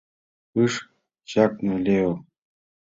[0.63, 0.73] –ыш
[1.29, 2.11] чакне Лео.